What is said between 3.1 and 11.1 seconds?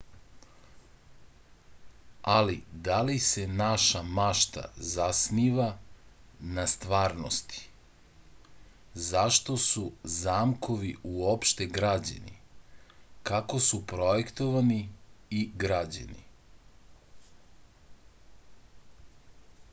se naša mašta zasniva na stvarnosti zašto su zamkovi